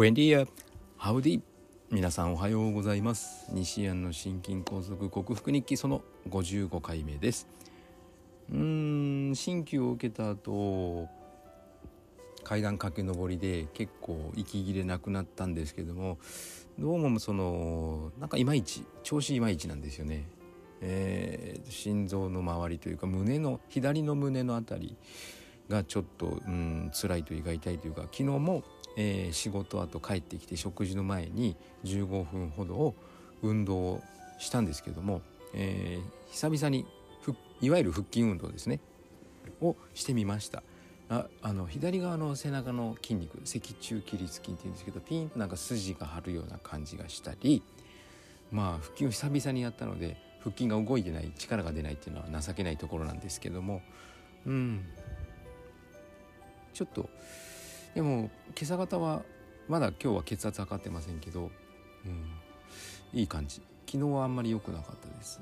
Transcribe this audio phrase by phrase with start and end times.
[0.00, 0.46] ブエンディア
[0.96, 1.42] ハウディ
[1.90, 3.50] 皆さんおはようございます。
[3.52, 7.46] 西安の心筋梗塞克服日記その55回目です。
[8.50, 11.06] うーん鍼灸を受けた後
[12.44, 16.16] 階段駆け上りで結構息切れなくなったんですけども
[16.78, 20.26] どうもそのなんかいまいち調子いまいちなんですよね。
[20.80, 24.96] えー、心臓の周りというか胸の左の胸の辺り
[25.68, 28.64] がちょっとうん辛いというか痛いというか昨日も
[28.96, 32.94] えー、仕事後帰ってきて食事の前に15分ほどを
[33.42, 34.02] 運動を
[34.38, 35.22] したんですけども、
[35.54, 36.86] えー、久々に
[37.60, 38.80] いわゆる腹筋運動ですね
[39.60, 40.62] をしてみました。
[41.10, 47.64] ああの左側の背中の筋肉脊柱起立筋っていうんですけどピンとなんか筋が張るような感じがしたり
[48.52, 53.82] まあ腹筋を久々にやったので腹筋が動いてない力が出ないっていうのは情けないところなんですけども
[54.46, 54.86] うん。
[56.72, 57.10] ちょっと
[57.94, 59.22] でも今朝方は
[59.68, 61.50] まだ今日は血圧測ってませんけど、
[62.04, 62.30] うん、
[63.12, 63.62] いい感じ。
[63.86, 65.40] 昨日はあんまり良くなかったです。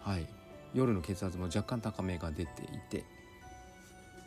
[0.00, 0.26] はい。
[0.72, 3.04] 夜の血圧も若干高めが出ていて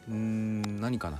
[0.08, 1.18] うーん何かな？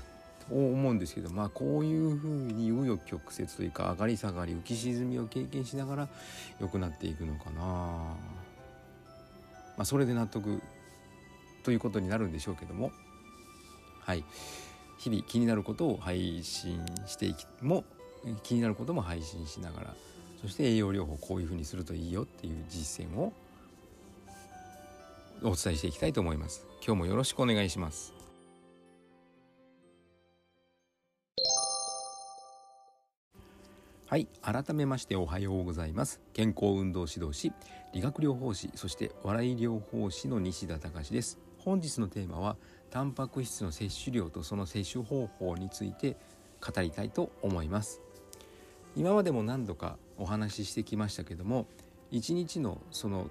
[0.48, 6.08] と思うんですけどまあこういうふうに紆余曲折というか上がり下がり浮き沈みを経験しながら
[6.62, 7.62] 良くなっていくのかな。
[7.62, 8.16] ま
[9.80, 10.62] あそれで納得
[11.64, 12.92] ということになるんでしょうけども。
[14.00, 14.24] はい。
[14.98, 17.84] 日々気になることを配信していきも
[18.44, 19.94] 気になることも配信しながら
[20.42, 23.34] そして栄養療法こういうふうにするといいよっていう実践を
[25.42, 26.66] お伝えしていきたいと思います。
[26.86, 28.14] 今日もよろしくお願いします。
[34.08, 36.22] はい改めましておはようございます。
[36.34, 37.52] 健康運動指導士
[37.94, 41.47] 理学療法士そして笑い療法士の西田隆です。
[41.68, 42.56] 本日のテーマは
[42.90, 46.16] タンパク質の摂取量とその摂取方法について
[46.66, 48.00] 語りたいと思います。
[48.96, 51.68] 今までも何度かお話ししてきましたけども
[52.14, 53.30] 1日のその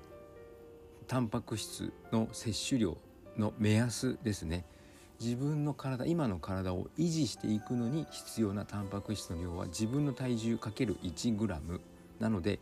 [1.07, 2.99] タンパク質の摂取量
[3.39, 4.67] の目安ですね。
[5.19, 11.81] 自分の体今の体を維持していくのに必要なタンパク質の量は自分の体重 ×1g
[12.21, 12.61] なので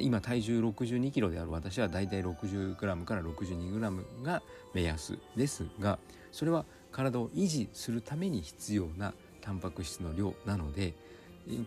[0.00, 4.42] 今体重62キロである私はだいたい 60g から 62g が
[4.74, 5.98] 目安ですが
[6.30, 10.94] それは体を維持するために必要なタンパク質の量なので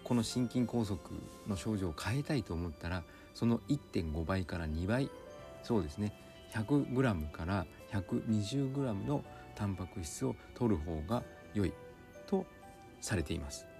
[0.03, 0.97] この心筋梗塞
[1.47, 5.09] の症状を変えたいと思ったらその1.5倍から2倍
[5.63, 6.13] そうですね
[6.53, 9.23] 100g から 120g の
[9.55, 11.73] タンパク質を摂る方が良い
[12.27, 12.45] と
[12.99, 13.70] されています。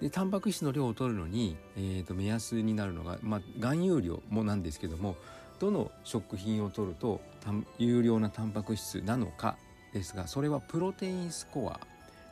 [0.00, 5.16] でタンパク質の量を取るのに、えー、と目安になるのが、まあ、含有量もなんですけども
[5.58, 7.20] どの食品を取ると
[7.78, 9.56] 有料なタンパク質なのか
[9.92, 11.80] ですがそれはプロテインスコア。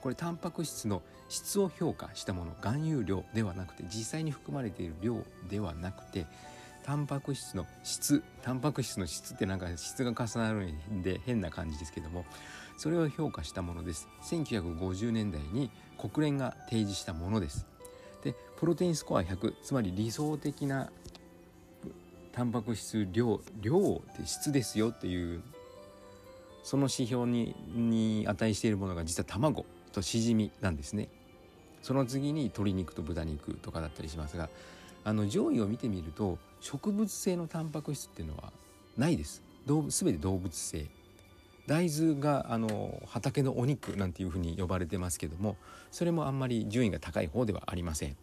[0.01, 6.27] これタンパク質の質を評価したもの含有量ではなくて実際に含まれている量ではなくて
[6.85, 12.25] タンパク質の質タンパク質の質ってなんか質が重なるんで変な感じですけども
[12.79, 14.09] それを評価したものです。
[14.23, 17.67] 1950年代に国連が提示したものです。
[18.23, 20.91] でプロテインスコア100つまり理想的な
[22.33, 25.43] タンパク質量量って質ですよっていう
[26.63, 31.09] その指標にに値しているものが実は卵としじみなんですね。
[31.83, 34.49] その次に鶏肉と豚肉とかだったりしますが
[35.05, 38.53] あの上位を見てみると植物性のタンパク質っていうのは
[38.97, 39.43] ないです。
[39.67, 40.87] 全て動物性。
[41.69, 45.57] 大豆があの畑のお肉なんていうふうに呼ばれてますけども
[45.91, 48.17] それもあんまり順位が高い方ではありません。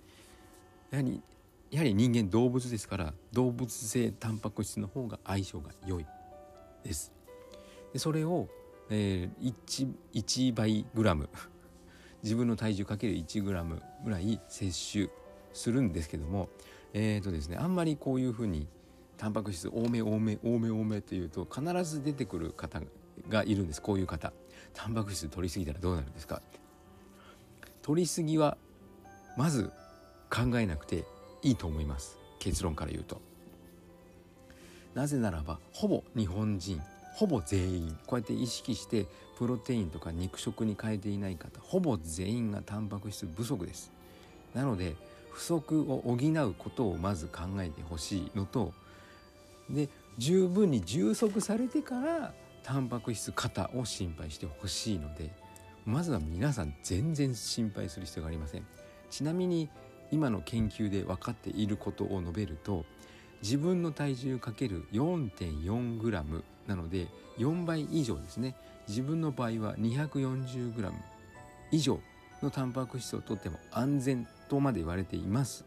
[0.89, 1.21] やはり
[1.69, 6.07] やはり人間動物ですから動物性タンパク質の方が相性が良い
[6.83, 7.13] です。
[7.93, 8.47] でそれを、
[8.89, 11.29] えー、1, 1倍グラム
[12.23, 15.09] 自分の体重かける1グラムぐらい摂取
[15.53, 16.49] するんですけども
[16.93, 18.67] えーとですねあんまりこういうふうに
[19.17, 22.87] タンパク質多め多め多め多めというと必ず出てくる方が
[23.29, 24.33] がいるんですこういう方。
[24.73, 26.41] タンパク質取りすぎたらどうなるんですか？
[27.81, 28.57] 取りすぎは
[29.37, 29.71] まず
[30.29, 31.05] 考えなくて
[31.41, 33.21] いいと思います結論から言うと。
[34.93, 36.81] なぜならばほぼ日本人
[37.15, 39.05] ほぼ全員こうやって意識して
[39.37, 43.91] プロテインとか肉食に変えていない方ほぼ全員がタンパク質不足です。
[44.53, 44.95] なので
[45.31, 48.73] 不足を補うことをまず考えてほしいのと
[49.69, 52.33] で十分に充足されてから
[52.65, 55.29] タンパク質過を心配してほしいので
[55.85, 58.65] まずは皆さん全然心配する必要がありません。
[59.11, 59.69] ちなみに
[60.11, 62.83] 今の研究で分かっていることを述べると
[63.43, 67.05] 自分の体重 ×4.4g なので
[67.37, 68.55] 4倍以上ですね。
[68.87, 70.91] 自分の場合は 240g
[71.71, 71.99] 以上
[72.41, 75.65] のタンパク質をとっても安全とまで言われています。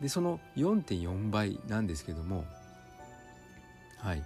[0.00, 2.46] でその4.4倍なんですけども
[3.98, 4.24] はい。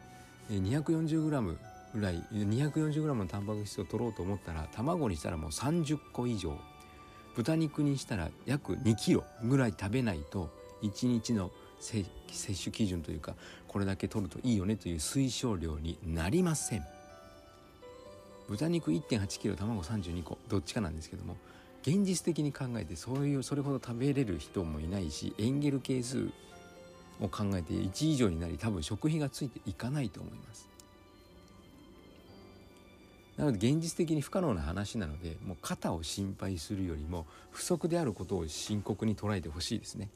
[0.50, 1.56] 240g
[1.94, 6.56] ぐらい 240g のタンパク質を取ろうと思ったら卵にしたらもう30個以上
[7.36, 10.50] 豚肉にしたら約 2kg ぐらい食べないと
[10.82, 11.50] 1日の
[11.80, 12.04] 摂
[12.36, 13.34] 取基準というか
[13.68, 16.84] これだけ取るといいよねという推奨量になりません。
[18.48, 21.36] 豚肉 1.8kg 卵32個どっちかなんですけども
[21.82, 26.30] 現実的に考えてそういうそれほど食べれる人もいないしエンゲル係数
[27.20, 30.68] を考えて1以上になり多分食費がついていかないと思います。
[33.36, 40.10] なので現実的に不可能な話なのでもう肩を心配するよりも不足であることを深刻に捉えてほしいですね。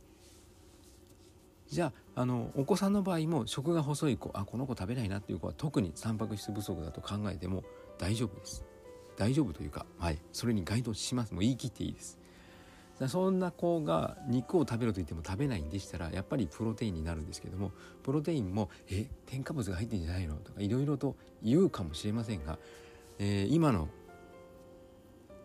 [1.68, 7.62] じゃああのお子さんの場合も食が細い子あこの子食べないなっていう子は特にタンパク質不足だと考えても
[7.96, 8.64] 大丈夫です。
[9.16, 11.32] 大丈夫というか、はい、それに該当します。
[11.32, 12.18] もう言い切っていいです。
[13.08, 17.72] そんな子が肉を食べろと言っても食べないんでしたらやっぱりプロテインになるんですけども
[18.02, 22.58] プロテインも「え添加物が入ってんじゃないの?」とかいろいろと言うかもしれませんが、
[23.18, 23.88] えー、今の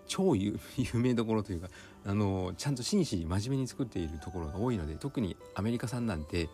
[0.07, 0.59] 超 有
[0.93, 1.69] 名どころというか
[2.05, 6.49] あのちゃんと真摯に真面目に作っているところが多いので特にアメリカ産なんて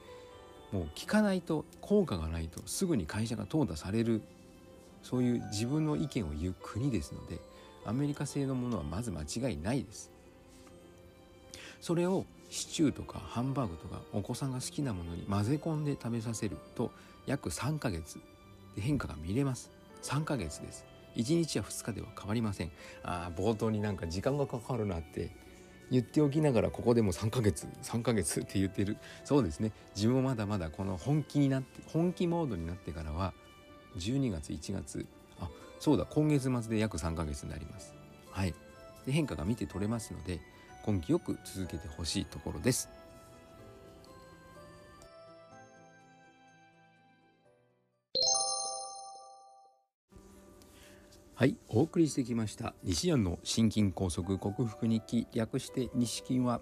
[0.72, 4.22] もう聞かないと効果がないとすぐに会社が淘汰される
[5.04, 7.40] そういう自分の意見を言う国ですので
[7.86, 10.13] アメリカ製のものはまず間違いないです
[11.84, 16.92] それをシチューとかハンバーグとかお子さんが好きなものに混ぜ込んで食べさせると
[17.26, 18.20] 約3ヶ月
[18.74, 19.70] で変化が見れます。
[20.02, 20.86] 3ヶ月です。
[21.18, 22.72] 1日や2日では変わりません。
[23.04, 25.36] ああ冒頭になんか時間がかかるなって
[25.92, 28.96] 言っておきながらここでも3ヶ月3ヶ月って言ってる。
[29.26, 29.74] そうですね。
[29.94, 33.34] 自分もまだまだこの本気になって本気モードになってからは
[33.98, 35.06] 12月1月。
[35.42, 35.50] あ
[35.82, 36.06] そうだ。
[36.06, 37.94] 今月末で約3ヶ月になります。
[38.32, 38.56] はい。
[39.06, 40.40] で変化が見て取れますので
[40.86, 42.90] 根気よく続けてほしいところです。
[51.36, 56.62] はいお送りしてきました西安の心筋梗塞克服日記略して西筋は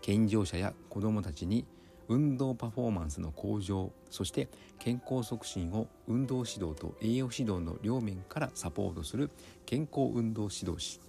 [0.00, 1.66] 健常者や子どもたちに
[2.08, 4.48] 運動パフォーマンスの向上そして
[4.78, 9.30] 健康促進を運動指導と栄養指導の両面からサポートする
[9.66, 11.00] 健康運動指導士。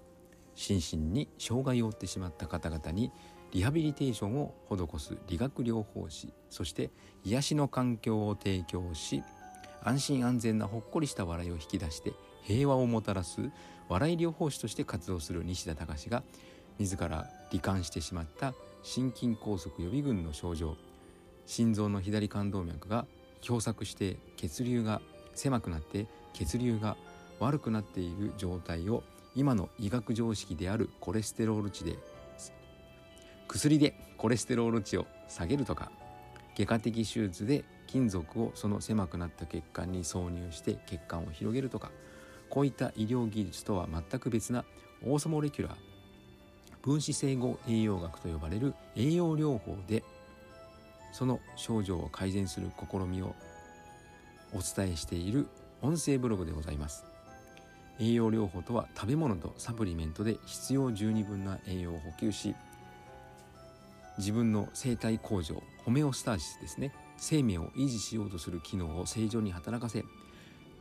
[0.56, 3.12] 心身に障害を負ってしまった方々に
[3.52, 6.90] リハビリテーションを施す理学療法士そして
[7.24, 9.24] 癒しの環境を提供し
[9.84, 12.14] 安心安全なほっこりした笑いを引き出して
[12.44, 13.52] 平和をもたらす
[13.88, 16.24] 笑い療法士として活動する西田隆が
[16.80, 18.54] 自ら罹患してしまった
[18.84, 20.76] 心筋梗塞予備軍の症状。
[21.46, 23.06] 心臓の左冠動脈が
[23.42, 25.02] 狭窄して血流が
[25.34, 26.98] 狭くなって血流が
[27.40, 29.04] 悪くなっている状態を
[29.36, 31.98] 今の医学常識であるコレステロール値で
[33.48, 35.92] 薬でコレステロール値を下げるとか
[36.56, 41.92] 外科的手術で金属をその狭くなった血管に挿入して血管を広げるとか
[42.50, 44.64] こういった医療技術とは全く別な
[45.06, 45.76] オーソモレキュラー
[46.82, 50.04] 分子整合栄養学と呼ばれる栄養療法で
[51.12, 53.36] その症状を改善する試みを
[54.54, 55.48] お伝えしている
[55.82, 57.15] 音声ブログでございます。
[58.00, 62.56] 栄養療法とは食べ物とサプリメントで必要十二分な栄養を補給し
[64.18, 66.94] 自分の生体向上ホメオスターシスですね。
[67.18, 70.04] 生命を維持しようとする機能を正常に働かせ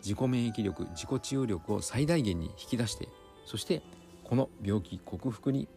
[0.03, 3.09] 自己免疫力自己治癒力を最大限に引き出して
[3.47, 3.83] そして
[4.25, 5.69] この病気克服に、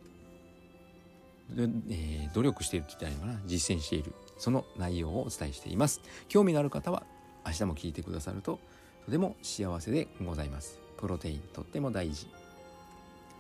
[1.56, 3.48] えー、努力しているって言ったらいいのかな？
[3.48, 4.14] 実践している。
[4.38, 6.02] その内容をお伝えしています。
[6.28, 7.04] 興味のある方は
[7.46, 8.60] 明日も聞いてくださると
[9.06, 10.87] とても幸せでございます。
[10.98, 12.28] プロテインとっても大事。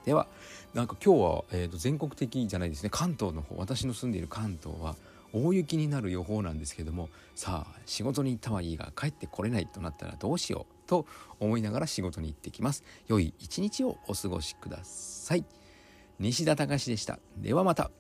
[0.06, 0.28] では
[0.74, 2.90] なんか今日は、えー、と全国的じゃないですね。
[2.90, 3.56] 関東の方。
[3.58, 4.96] 私の住んでいる関東は
[5.34, 11.06] 大雪になる予報なんですけどもさあ仕事に行ったはいいが帰ってこれないとなったらどうしようと
[11.40, 12.84] 思いながら仕事に行ってきます。
[13.08, 15.44] 良い一日をお過ごしください。
[16.20, 17.20] 西田隆でした。
[17.38, 17.92] ではまた。